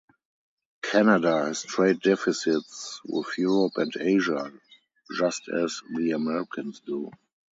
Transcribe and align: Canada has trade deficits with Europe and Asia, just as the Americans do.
Canada 0.81 1.45
has 1.45 1.61
trade 1.61 1.99
deficits 2.01 3.01
with 3.05 3.27
Europe 3.37 3.73
and 3.75 3.93
Asia, 3.99 4.51
just 5.15 5.47
as 5.49 5.79
the 5.95 6.09
Americans 6.13 6.79
do. 6.79 7.11